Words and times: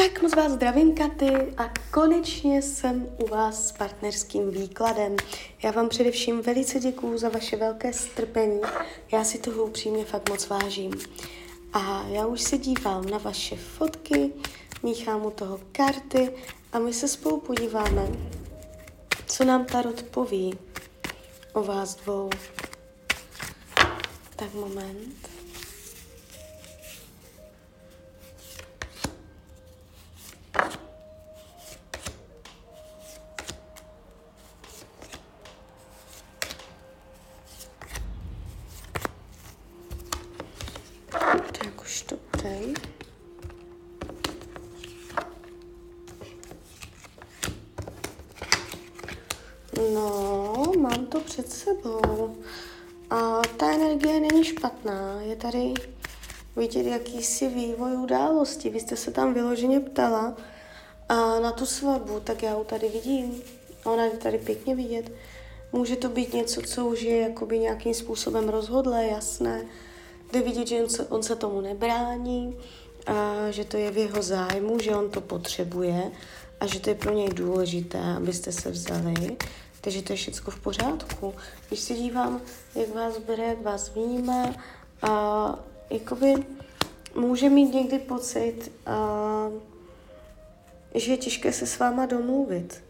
Tak 0.00 0.22
moc 0.22 0.36
vás 0.36 0.52
zdravím, 0.52 0.94
Katy, 0.94 1.54
a 1.56 1.72
konečně 1.90 2.62
jsem 2.62 3.08
u 3.18 3.26
vás 3.26 3.68
s 3.68 3.72
partnerským 3.72 4.50
výkladem. 4.50 5.16
Já 5.62 5.70
vám 5.70 5.88
především 5.88 6.42
velice 6.42 6.80
děkuju 6.80 7.18
za 7.18 7.28
vaše 7.28 7.56
velké 7.56 7.92
strpení. 7.92 8.60
Já 9.12 9.24
si 9.24 9.38
toho 9.38 9.64
upřímně 9.64 10.04
fakt 10.04 10.28
moc 10.28 10.48
vážím. 10.48 10.92
A 11.72 12.04
já 12.08 12.26
už 12.26 12.40
se 12.40 12.58
dívám 12.58 13.10
na 13.10 13.18
vaše 13.18 13.56
fotky, 13.56 14.32
míchám 14.82 15.26
u 15.26 15.30
toho 15.30 15.60
karty 15.72 16.30
a 16.72 16.78
my 16.78 16.92
se 16.92 17.08
spolu 17.08 17.40
podíváme, 17.40 18.08
co 19.26 19.44
nám 19.44 19.64
Tarot 19.64 20.02
poví 20.02 20.58
o 21.52 21.62
vás 21.62 21.94
dvou. 21.94 22.30
Tak 24.36 24.54
moment. 24.54 25.29
No, 49.94 50.62
mám 50.78 51.06
to 51.06 51.20
před 51.20 51.52
sebou. 51.52 52.36
A 53.10 53.42
ta 53.56 53.70
energie 53.74 54.20
není 54.20 54.44
špatná. 54.44 55.20
Je 55.20 55.36
tady 55.36 55.74
vidět 56.56 56.86
jakýsi 56.86 57.48
vývoj 57.48 57.96
události. 57.96 58.70
Vy 58.70 58.80
jste 58.80 58.96
se 58.96 59.10
tam 59.10 59.34
vyloženě 59.34 59.80
ptala 59.80 60.36
a 61.08 61.40
na 61.40 61.52
tu 61.52 61.66
svatbu, 61.66 62.20
tak 62.20 62.42
já 62.42 62.54
ho 62.54 62.64
tady 62.64 62.88
vidím. 62.88 63.42
Ona 63.84 64.04
je 64.04 64.10
tady 64.10 64.38
pěkně 64.38 64.74
vidět. 64.74 65.12
Může 65.72 65.96
to 65.96 66.08
být 66.08 66.34
něco, 66.34 66.60
co 66.60 66.86
už 66.86 67.02
je 67.02 67.20
jakoby 67.20 67.58
nějakým 67.58 67.94
způsobem 67.94 68.48
rozhodlé, 68.48 69.06
jasné. 69.06 69.66
Jde 70.32 70.40
vidět, 70.42 70.66
že 70.66 70.82
on 70.82 70.88
se, 70.88 71.06
on 71.06 71.22
se 71.22 71.36
tomu 71.36 71.60
nebrání, 71.60 72.58
a 73.06 73.50
že 73.50 73.64
to 73.64 73.76
je 73.76 73.90
v 73.90 73.98
jeho 73.98 74.22
zájmu, 74.22 74.78
že 74.78 74.96
on 74.96 75.10
to 75.10 75.20
potřebuje 75.20 76.10
a 76.60 76.66
že 76.66 76.80
to 76.80 76.90
je 76.90 76.94
pro 76.94 77.12
něj 77.12 77.28
důležité, 77.28 78.00
abyste 78.16 78.52
se 78.52 78.70
vzali. 78.70 79.36
Takže 79.80 80.02
to 80.02 80.12
je 80.12 80.16
všechno 80.16 80.52
v 80.52 80.60
pořádku. 80.60 81.34
Když 81.68 81.80
se 81.80 81.94
dívám, 81.94 82.40
jak 82.74 82.94
vás 82.94 83.18
bere, 83.18 83.44
jak 83.44 83.62
vás 83.62 83.88
vnímá, 83.88 84.54
a 85.02 85.58
jakoby 85.90 86.34
může 87.14 87.48
mít 87.50 87.74
někdy 87.74 87.98
pocit, 87.98 88.72
a, 88.86 89.48
že 90.94 91.12
je 91.12 91.16
těžké 91.16 91.52
se 91.52 91.66
s 91.66 91.78
váma 91.78 92.06
domluvit. 92.06 92.82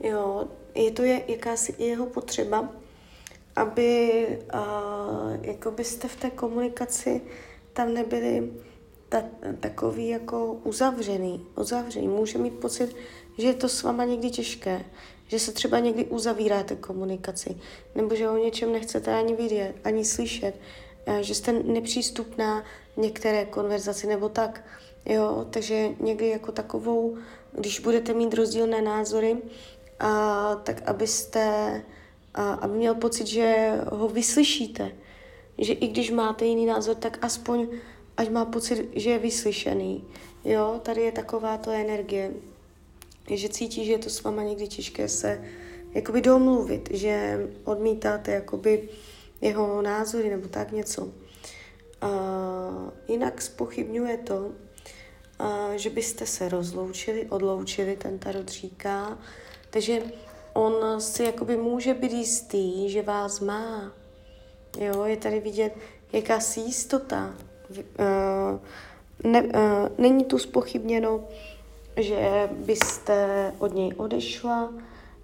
Jo, 0.00 0.48
je 0.74 0.90
to 0.90 1.02
je, 1.02 1.22
jakási 1.28 1.74
jeho 1.78 2.06
potřeba, 2.06 2.68
aby 3.58 4.26
a, 4.50 4.82
jakoby 5.40 5.84
jste 5.84 6.08
v 6.08 6.16
té 6.16 6.30
komunikaci 6.30 7.20
tam 7.72 7.94
nebyli 7.94 8.52
ta, 9.08 9.22
takový 9.60 10.08
jako 10.08 10.52
uzavřený, 10.64 11.46
uzavřený. 11.56 12.08
Může 12.08 12.38
mít 12.38 12.54
pocit, 12.54 12.96
že 13.38 13.46
je 13.46 13.54
to 13.54 13.68
s 13.68 13.82
váma 13.82 14.04
někdy 14.04 14.30
těžké, 14.30 14.84
že 15.26 15.38
se 15.38 15.52
třeba 15.52 15.78
někdy 15.78 16.04
uzavíráte 16.04 16.76
komunikaci, 16.76 17.56
nebo 17.94 18.14
že 18.14 18.28
o 18.28 18.36
něčem 18.36 18.72
nechcete 18.72 19.14
ani 19.14 19.34
vidět, 19.34 19.74
ani 19.84 20.04
slyšet, 20.04 20.54
že 21.20 21.34
jste 21.34 21.52
nepřístupná 21.52 22.64
některé 22.96 23.44
konverzaci 23.44 24.06
nebo 24.06 24.28
tak. 24.28 24.64
Jo, 25.06 25.46
takže 25.50 25.88
někdy 26.00 26.28
jako 26.28 26.52
takovou, 26.52 27.16
když 27.52 27.80
budete 27.80 28.14
mít 28.14 28.34
rozdílné 28.34 28.82
názory, 28.82 29.36
a, 30.00 30.54
tak 30.54 30.88
abyste, 30.88 31.82
a, 32.34 32.52
aby 32.52 32.74
měl 32.74 32.94
pocit, 32.94 33.26
že 33.26 33.70
ho 33.92 34.08
vyslyšíte. 34.08 34.92
Že 35.58 35.72
i 35.72 35.88
když 35.88 36.10
máte 36.10 36.44
jiný 36.44 36.66
názor, 36.66 36.96
tak 36.96 37.18
aspoň 37.24 37.66
ať 38.16 38.30
má 38.30 38.44
pocit, 38.44 38.88
že 38.92 39.10
je 39.10 39.18
vyslyšený. 39.18 40.04
Jo, 40.44 40.80
tady 40.82 41.00
je 41.00 41.12
taková 41.12 41.58
to 41.58 41.70
energie 41.70 42.32
že 43.36 43.48
cítí, 43.48 43.84
že 43.84 43.92
je 43.92 43.98
to 43.98 44.10
s 44.10 44.22
váma 44.22 44.42
někdy 44.42 44.68
těžké 44.68 45.08
se 45.08 45.44
jakoby 45.94 46.20
domluvit, 46.20 46.88
že 46.92 47.46
odmítáte 47.64 48.32
jakoby 48.32 48.88
jeho 49.40 49.82
názory 49.82 50.30
nebo 50.30 50.48
tak 50.48 50.72
něco. 50.72 51.12
A 52.00 52.10
jinak 53.08 53.42
spochybňuje 53.42 54.16
to, 54.16 54.52
a, 55.38 55.76
že 55.76 55.90
byste 55.90 56.26
se 56.26 56.48
rozloučili, 56.48 57.26
odloučili, 57.26 57.96
ten 57.96 58.18
tarot 58.18 58.48
říká. 58.48 59.18
Takže 59.70 60.02
on 60.58 61.00
si 61.00 61.24
jakoby 61.24 61.56
může 61.56 61.94
být 61.94 62.12
jistý, 62.12 62.90
že 62.90 63.02
vás 63.02 63.40
má. 63.40 63.92
Jo, 64.78 65.04
je 65.04 65.16
tady 65.16 65.40
vidět 65.40 65.76
jakási 66.12 66.60
jistota. 66.60 67.34
Uh, 67.70 68.58
ne, 69.24 69.42
uh, 69.42 69.50
není 69.98 70.24
tu 70.24 70.38
spochybněno, 70.38 71.20
že 71.96 72.50
byste 72.52 73.52
od 73.58 73.74
něj 73.74 73.92
odešla, 73.96 74.72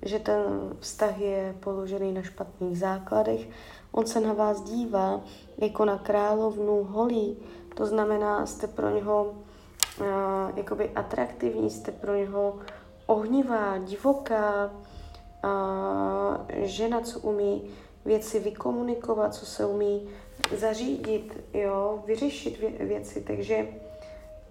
že 0.02 0.18
ten 0.18 0.42
vztah 0.80 1.20
je 1.20 1.54
položený 1.60 2.12
na 2.12 2.22
špatných 2.22 2.78
základech. 2.78 3.40
On 3.92 4.06
se 4.06 4.20
na 4.20 4.32
vás 4.32 4.62
dívá 4.62 5.20
jako 5.58 5.84
na 5.84 5.98
královnu 5.98 6.84
holí, 6.84 7.36
to 7.74 7.86
znamená, 7.86 8.46
jste 8.46 8.66
pro 8.66 8.90
něho 8.90 9.24
uh, 10.00 10.06
jakoby 10.56 10.90
atraktivní, 10.90 11.70
jste 11.70 11.92
pro 11.92 12.14
něho 12.14 12.58
ohnivá, 13.06 13.78
divoká, 13.78 14.70
žena, 16.62 17.00
co 17.00 17.19
umí 17.19 17.71
věci 18.05 18.41
vykomunikovat, 18.41 19.34
co 19.34 19.47
se 19.47 19.66
umí 19.66 20.09
zařídit, 20.56 21.44
jo, 21.55 22.03
vyřešit 22.06 22.60
vě- 22.60 22.87
věci, 22.87 23.21
takže 23.21 23.69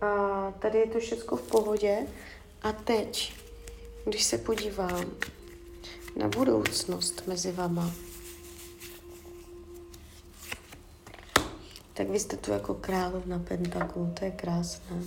a 0.02 0.52
tady 0.59 0.78
je 0.78 0.88
to 0.88 1.00
všechno 1.00 1.38
v 1.38 1.42
pohodě. 1.42 2.08
A 2.62 2.72
teď, 2.72 3.34
když 4.06 4.24
se 4.24 4.38
podívám 4.38 5.06
na 6.16 6.28
budoucnost 6.28 7.28
mezi 7.28 7.52
vama, 7.52 7.92
tak 11.94 12.10
vy 12.10 12.20
jste 12.20 12.38
tu 12.38 12.52
jako 12.52 12.74
královna 12.74 13.40
Pentaku, 13.40 14.14
to 14.20 14.25
je 14.25 14.31
krásné. 14.31 15.02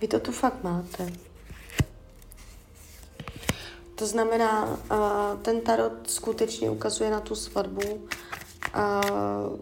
Vy 0.00 0.08
to 0.08 0.20
tu 0.20 0.32
fakt 0.32 0.64
máte. 0.64 1.12
To 3.98 4.06
znamená, 4.06 4.64
uh, 4.64 5.42
ten 5.42 5.60
tarot 5.60 6.10
skutečně 6.10 6.70
ukazuje 6.70 7.10
na 7.10 7.20
tu 7.20 7.34
svatbu. 7.34 7.80
Uh, 7.90 9.58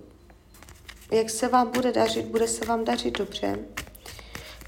jak 1.11 1.31
se 1.31 1.49
vám 1.49 1.71
bude 1.71 1.93
dařit, 1.93 2.27
bude 2.27 2.49
se 2.49 2.65
vám 2.65 2.85
dařit 2.85 3.19
dobře. 3.19 3.59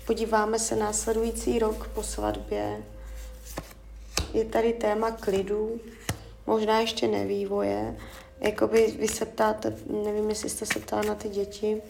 Podíváme 0.07 0.59
se 0.59 0.77
následující 0.77 1.59
rok 1.59 1.89
po 1.89 2.03
svatbě. 2.03 2.85
Je 4.35 4.45
tady 4.45 4.73
téma 4.73 5.11
klidu, 5.11 5.81
možná 6.47 6.81
ještě 6.81 7.09
nevývoje. 7.09 7.97
Jakoby 8.41 8.95
vy 8.99 9.09
se 9.09 9.27
ptáte, 9.27 9.77
nevím, 10.05 10.29
jestli 10.29 10.49
jste 10.49 10.67
se 10.67 10.81
ptala 10.81 11.03
na 11.03 11.15
ty 11.15 11.29
děti. 11.29 11.83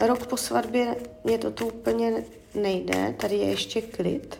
Rok 0.00 0.26
po 0.26 0.36
svatbě 0.36 0.96
mě 1.24 1.38
to 1.38 1.50
tu 1.50 1.66
úplně 1.66 2.24
nejde, 2.54 3.14
tady 3.20 3.36
je 3.36 3.50
ještě 3.50 3.82
klid. 3.82 4.39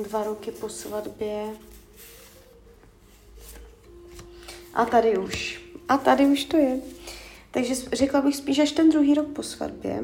Dva 0.00 0.24
roky 0.24 0.50
po 0.50 0.68
svatbě. 0.68 1.56
A 4.74 4.84
tady 4.84 5.18
už. 5.18 5.62
A 5.88 5.98
tady 5.98 6.26
už 6.26 6.44
to 6.44 6.56
je. 6.56 6.80
Takže 7.50 7.74
řekla 7.74 8.20
bych 8.20 8.36
spíš 8.36 8.58
až 8.58 8.72
ten 8.72 8.90
druhý 8.90 9.14
rok 9.14 9.26
po 9.26 9.42
svatbě 9.42 10.02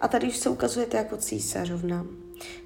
a 0.00 0.08
tady 0.08 0.28
už 0.28 0.36
se 0.36 0.48
ukazujete 0.48 0.96
jako 0.96 1.16
císařovna. 1.16 2.06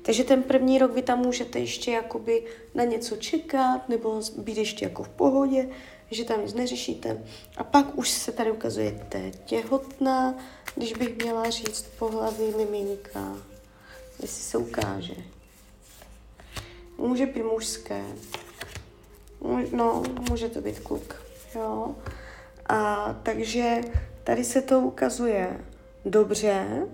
Takže 0.03 0.25
ten 0.25 0.43
první 0.43 0.79
rok 0.79 0.95
vy 0.95 1.03
tam 1.03 1.19
můžete 1.19 1.59
ještě 1.59 1.91
jakoby 1.91 2.45
na 2.75 2.85
něco 2.85 3.17
čekat 3.17 3.89
nebo 3.89 4.21
být 4.39 4.57
ještě 4.57 4.85
jako 4.85 5.03
v 5.03 5.09
pohodě, 5.09 5.69
že 6.11 6.25
tam 6.25 6.43
nic 6.43 6.55
neřešíte. 6.55 7.25
A 7.57 7.65
pak 7.65 7.99
už 7.99 8.11
se 8.11 8.33
tady 8.33 8.53
ukazujete 8.53 9.31
těhotná, 9.45 10.35
když 10.75 10.93
bych 10.93 11.17
měla 11.17 11.51
říct 11.51 11.87
pohlaví 11.99 12.45
miminka, 12.57 13.37
jestli 14.23 14.43
se 14.43 14.59
ukáže. 14.59 15.15
Může 16.99 17.27
být 17.27 17.43
mužské. 17.43 18.05
No, 19.73 20.03
může 20.31 20.49
to 20.49 20.61
být 20.61 20.81
kluk. 20.81 21.15
Jo. 21.55 21.95
A 22.69 23.13
takže 23.23 23.81
Tady 24.25 24.45
se 24.45 24.63
to 24.63 24.81
ukazuje 24.81 25.61
dobře. 26.05 26.87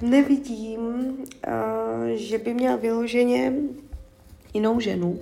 Nevidím, 0.00 0.80
uh, 0.80 2.06
že 2.14 2.38
by 2.38 2.54
měl 2.54 2.78
vyloženě 2.78 3.52
jinou 4.54 4.80
ženu, 4.80 5.20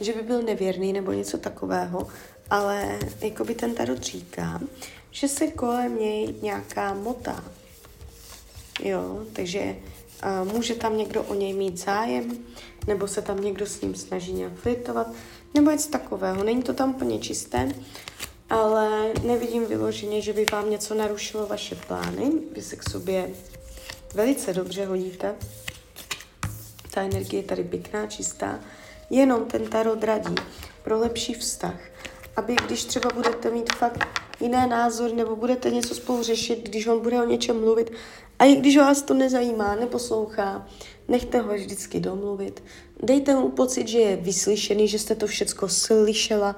že 0.00 0.12
by 0.12 0.22
byl 0.22 0.42
nevěrný 0.42 0.92
nebo 0.92 1.12
něco 1.12 1.38
takového. 1.38 2.08
ale 2.50 2.98
jakoby 3.20 3.54
ten 3.54 3.74
tarot 3.74 4.02
říká, 4.02 4.60
že 5.10 5.28
se 5.28 5.46
kolem 5.46 5.98
něj 5.98 6.34
nějaká 6.42 6.94
motá. 6.94 7.44
Jo, 8.84 9.26
takže 9.32 9.76
uh, 10.42 10.52
může 10.52 10.74
tam 10.74 10.96
někdo 10.96 11.22
o 11.22 11.34
něj 11.34 11.52
mít 11.52 11.78
zájem, 11.78 12.38
nebo 12.86 13.08
se 13.08 13.22
tam 13.22 13.40
někdo 13.40 13.66
s 13.66 13.80
ním 13.80 13.94
snaží 13.94 14.32
nějak 14.32 14.52
flirtovat, 14.54 15.06
nebo 15.54 15.70
něco 15.70 15.90
takového. 15.90 16.44
Není 16.44 16.62
to 16.62 16.74
tam 16.74 16.90
úplně 16.90 17.18
čisté, 17.18 17.68
ale 18.50 19.12
nevidím 19.22 19.66
vyloženě, 19.66 20.20
že 20.20 20.32
by 20.32 20.46
vám 20.52 20.70
něco 20.70 20.94
narušilo 20.94 21.46
vaše 21.46 21.74
plány. 21.74 22.32
Vy 22.52 22.62
se 22.62 22.76
k 22.76 22.90
sobě 22.90 23.30
velice 24.14 24.52
dobře 24.52 24.86
hodíte. 24.86 25.34
Ta 26.90 27.02
energie 27.02 27.42
je 27.42 27.46
tady 27.48 27.64
pěkná, 27.64 28.06
čistá. 28.06 28.60
Jenom 29.10 29.44
ten 29.44 29.66
tarot 29.66 30.04
radí 30.04 30.34
pro 30.84 30.98
lepší 30.98 31.34
vztah. 31.34 31.80
Aby 32.36 32.56
když 32.66 32.84
třeba 32.84 33.10
budete 33.14 33.50
mít 33.50 33.72
fakt 33.72 34.27
jiné 34.40 34.66
názory 34.66 35.12
nebo 35.12 35.36
budete 35.36 35.70
něco 35.70 35.94
spolu 35.94 36.22
řešit, 36.22 36.68
když 36.68 36.86
on 36.86 37.00
bude 37.00 37.22
o 37.22 37.26
něčem 37.26 37.60
mluvit 37.60 37.92
a 38.38 38.44
i 38.44 38.54
když 38.54 38.76
vás 38.76 39.02
to 39.02 39.14
nezajímá, 39.14 39.74
neposlouchá, 39.74 40.68
nechte 41.08 41.40
ho 41.40 41.54
vždycky 41.54 42.00
domluvit. 42.00 42.62
Dejte 43.02 43.34
mu 43.34 43.48
pocit, 43.48 43.88
že 43.88 43.98
je 43.98 44.16
vyslyšený, 44.16 44.88
že 44.88 44.98
jste 44.98 45.14
to 45.14 45.26
všecko 45.26 45.68
slyšela, 45.68 46.56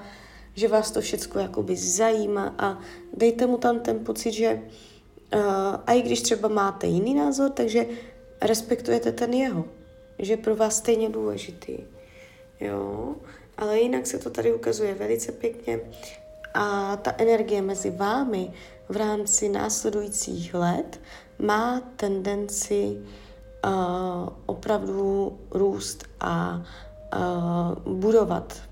že 0.54 0.68
vás 0.68 0.90
to 0.90 1.00
všechno 1.00 1.40
jakoby 1.40 1.76
zajímá 1.76 2.54
a 2.58 2.78
dejte 3.16 3.46
mu 3.46 3.58
tam 3.58 3.80
ten 3.80 4.04
pocit, 4.04 4.32
že 4.32 4.62
uh, 5.34 5.40
a 5.86 5.92
i 5.92 6.02
když 6.02 6.22
třeba 6.22 6.48
máte 6.48 6.86
jiný 6.86 7.14
názor, 7.14 7.50
takže 7.50 7.86
respektujete 8.42 9.12
ten 9.12 9.34
jeho, 9.34 9.64
že 10.18 10.32
je 10.32 10.36
pro 10.36 10.56
vás 10.56 10.76
stejně 10.76 11.08
důležitý. 11.08 11.78
Jo, 12.60 13.14
ale 13.56 13.80
jinak 13.80 14.06
se 14.06 14.18
to 14.18 14.30
tady 14.30 14.54
ukazuje 14.54 14.94
velice 14.94 15.32
pěkně 15.32 15.80
a 16.54 16.96
ta 16.96 17.14
energie 17.18 17.62
mezi 17.62 17.90
vámi 17.90 18.52
v 18.88 18.96
rámci 18.96 19.48
následujících 19.48 20.54
let 20.54 21.00
má 21.38 21.80
tendenci 21.96 22.96
uh, 23.66 24.28
opravdu 24.46 25.38
růst 25.50 26.04
a 26.20 26.62
uh, 27.16 27.94
budovat 27.94 28.70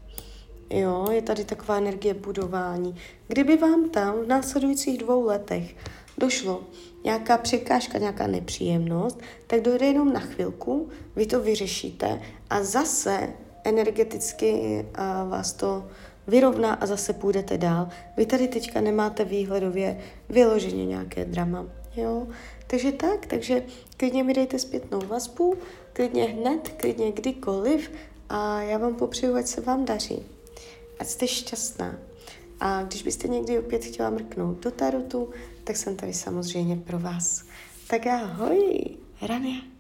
Jo, 0.71 1.07
je 1.11 1.23
tady 1.23 1.45
taková 1.45 1.77
energie 1.77 2.15
budování. 2.15 2.97
Kdyby 3.29 3.57
vám 3.57 3.91
tam 3.91 4.21
v 4.25 4.27
následujících 4.27 4.99
dvou 4.99 5.25
letech 5.25 5.77
došlo 6.19 6.63
nějaká 7.05 7.39
překážka, 7.39 7.99
nějaká 7.99 8.27
nepříjemnost, 8.27 9.21
tak 9.47 9.61
dojde 9.61 9.87
jenom 9.87 10.13
na 10.13 10.21
chvilku, 10.21 10.89
vy 11.17 11.27
to 11.27 11.41
vyřešíte 11.41 12.21
a 12.51 12.63
zase 12.63 13.29
energeticky 13.65 14.53
uh, 14.53 15.31
vás 15.31 15.53
to 15.53 15.89
vyrovná 16.29 16.75
a 16.75 16.87
zase 16.87 17.13
půjdete 17.13 17.59
dál. 17.59 17.89
Vy 18.17 18.27
tady 18.27 18.49
teďka 18.49 18.81
nemáte 18.81 19.25
výhledově 19.25 20.01
vyloženě 20.29 20.87
nějaké 20.87 21.25
drama. 21.25 21.67
Jo? 21.97 22.27
Takže 22.67 22.93
tak, 22.93 23.27
takže 23.27 23.63
klidně 23.97 24.25
mi 24.25 24.35
dejte 24.35 24.59
zpětnou 24.59 25.01
vazbu, 25.07 25.55
klidně 25.93 26.25
hned, 26.25 26.69
klidně 26.69 27.13
kdykoliv 27.13 27.91
a 28.29 28.63
já 28.63 28.79
vám 28.79 28.95
popřeju, 28.95 29.37
ať 29.37 29.47
se 29.47 29.61
vám 29.61 29.85
daří 29.85 30.23
ať 30.99 31.07
jste 31.07 31.29
šťastná. 31.29 31.99
A 32.61 32.83
když 32.83 33.03
byste 33.03 33.29
někdy 33.29 33.59
opět 33.59 33.85
chtěla 33.85 34.11
mrknout 34.11 34.63
do 34.63 34.71
tarotu, 34.71 35.31
tak 35.65 35.77
jsem 35.77 35.97
tady 35.97 36.15
samozřejmě 36.15 36.77
pro 36.77 36.99
vás. 36.99 37.45
Tak 37.87 38.07
ahoj, 38.07 38.85
Rania. 39.23 39.78